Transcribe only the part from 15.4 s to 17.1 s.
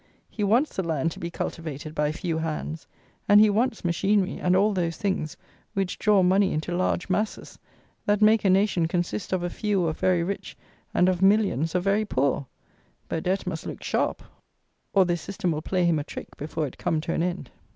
will play him a trick before it come